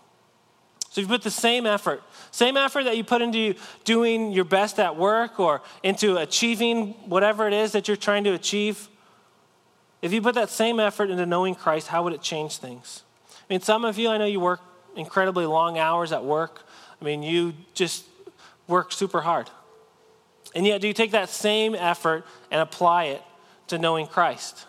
[0.89, 4.45] So if you put the same effort, same effort that you put into doing your
[4.45, 8.87] best at work or into achieving whatever it is that you're trying to achieve,
[10.01, 13.03] if you put that same effort into knowing Christ, how would it change things?
[13.29, 14.61] I mean, some of you, I know you work
[14.95, 16.65] incredibly long hours at work.
[17.01, 18.05] I mean, you just
[18.67, 19.49] work super hard.
[20.53, 23.21] And yet, do you take that same effort and apply it
[23.67, 24.65] to knowing Christ?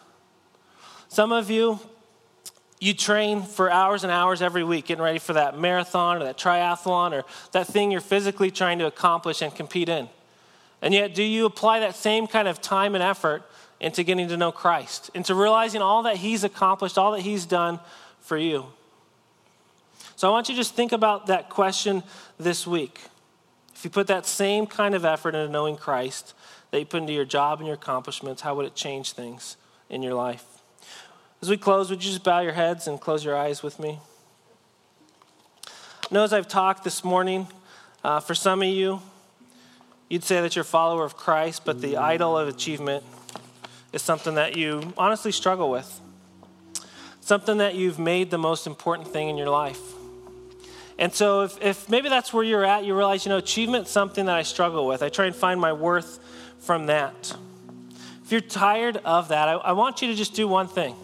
[1.08, 1.78] Some of you,
[2.78, 6.36] you train for hours and hours every week getting ready for that marathon or that
[6.36, 10.08] triathlon or that thing you're physically trying to accomplish and compete in.
[10.82, 13.42] And yet, do you apply that same kind of time and effort
[13.80, 17.80] into getting to know Christ, into realizing all that He's accomplished, all that He's done
[18.20, 18.66] for you?
[20.16, 22.02] So I want you to just think about that question
[22.38, 23.00] this week.
[23.74, 26.34] If you put that same kind of effort into knowing Christ
[26.70, 29.56] that you put into your job and your accomplishments, how would it change things
[29.90, 30.55] in your life?
[31.42, 34.00] As we close, would you just bow your heads and close your eyes with me?
[35.66, 37.46] I know as I've talked this morning,
[38.02, 39.02] uh, for some of you,
[40.08, 43.04] you'd say that you're a follower of Christ, but the idol of achievement
[43.92, 46.00] is something that you honestly struggle with.
[47.20, 49.80] Something that you've made the most important thing in your life.
[50.98, 54.24] And so, if, if maybe that's where you're at, you realize, you know, achievement's something
[54.26, 55.02] that I struggle with.
[55.02, 56.18] I try and find my worth
[56.60, 57.36] from that.
[58.24, 60.96] If you're tired of that, I, I want you to just do one thing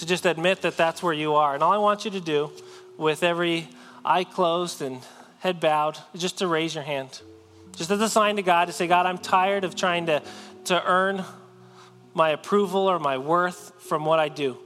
[0.00, 1.54] to just admit that that's where you are.
[1.54, 2.50] And all I want you to do,
[2.96, 3.68] with every
[4.04, 5.00] eye closed and
[5.38, 7.20] head bowed, is just to raise your hand.
[7.76, 10.22] Just as a sign to God to say, God, I'm tired of trying to,
[10.64, 11.24] to earn
[12.14, 14.58] my approval or my worth from what I do,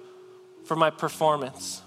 [0.65, 1.83] from my performance.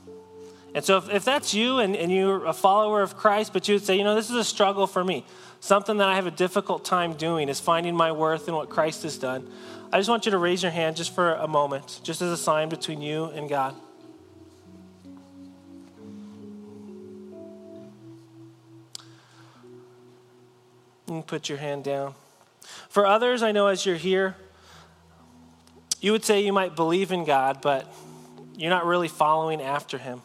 [0.75, 3.75] And so, if, if that's you and, and you're a follower of Christ, but you
[3.75, 5.25] would say, you know, this is a struggle for me,
[5.59, 9.03] something that I have a difficult time doing is finding my worth in what Christ
[9.03, 9.49] has done.
[9.91, 12.37] I just want you to raise your hand just for a moment, just as a
[12.37, 13.73] sign between you and God.
[21.07, 22.15] And put your hand down.
[22.89, 24.35] For others, I know as you're here,
[26.01, 27.91] you would say you might believe in God, but
[28.57, 30.21] you're not really following after Him.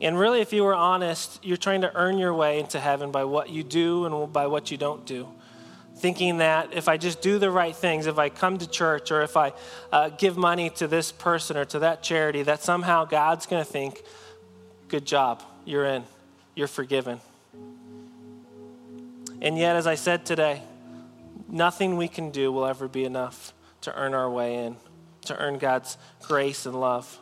[0.00, 3.22] And really, if you were honest, you're trying to earn your way into heaven by
[3.22, 5.28] what you do and by what you don't do
[6.02, 9.22] thinking that if I just do the right things, if I come to church or
[9.22, 9.52] if I
[9.92, 13.70] uh, give money to this person or to that charity, that somehow God's going to
[13.70, 14.02] think,
[14.88, 16.02] good job, you're in,
[16.56, 17.20] you're forgiven.
[19.40, 20.60] And yet, as I said today,
[21.48, 24.74] nothing we can do will ever be enough to earn our way in,
[25.26, 27.16] to earn God's grace and love.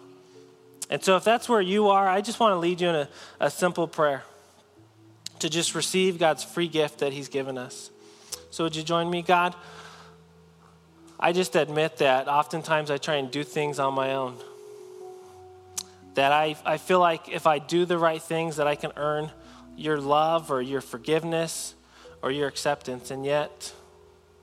[0.88, 3.08] And so, if that's where you are, I just want to lead you in a,
[3.40, 4.24] a simple prayer
[5.40, 7.90] to just receive God's free gift that He's given us.
[8.50, 9.54] So, would you join me, God?
[11.18, 14.36] I just admit that oftentimes I try and do things on my own.
[16.14, 19.30] That I, I feel like if I do the right things, that I can earn
[19.76, 21.74] your love or your forgiveness
[22.22, 23.10] or your acceptance.
[23.10, 23.72] And yet,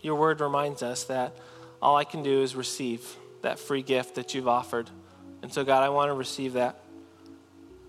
[0.02, 1.36] your word reminds us that
[1.82, 4.90] all I can do is receive that free gift that you've offered.
[5.42, 6.80] And so, God, I want to receive that.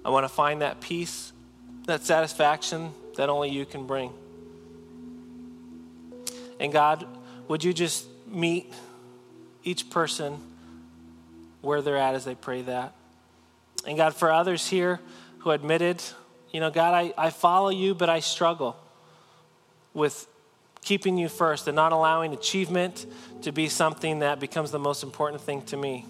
[0.04, 1.32] I want to find that peace,
[1.86, 4.12] that satisfaction that only you can bring.
[6.60, 7.06] And God,
[7.46, 8.72] would you just meet
[9.64, 10.38] each person
[11.60, 12.94] where they're at as they pray that?
[13.86, 15.00] And God, for others here
[15.38, 16.02] who admitted,
[16.52, 18.76] you know, God, I, I follow you, but I struggle
[19.94, 20.26] with
[20.82, 23.06] keeping you first and not allowing achievement
[23.42, 26.06] to be something that becomes the most important thing to me.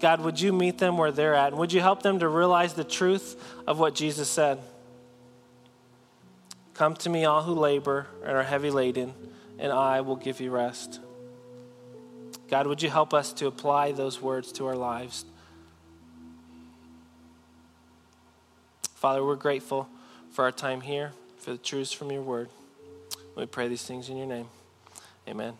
[0.00, 1.48] God, would you meet them where they're at?
[1.48, 3.36] And would you help them to realize the truth
[3.66, 4.58] of what Jesus said?
[6.80, 9.12] Come to me, all who labor and are heavy laden,
[9.58, 10.98] and I will give you rest.
[12.48, 15.26] God, would you help us to apply those words to our lives?
[18.94, 19.90] Father, we're grateful
[20.30, 22.48] for our time here, for the truths from your word.
[23.36, 24.48] We pray these things in your name.
[25.28, 25.58] Amen.